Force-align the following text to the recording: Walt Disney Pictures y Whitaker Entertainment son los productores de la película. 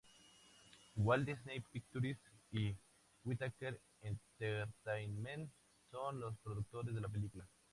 Walt 0.95 1.25
Disney 1.27 1.59
Pictures 1.71 2.17
y 2.51 2.75
Whitaker 3.23 3.79
Entertainment 4.01 5.51
son 5.91 6.19
los 6.19 6.35
productores 6.39 6.95
de 6.95 7.01
la 7.01 7.07
película. 7.07 7.47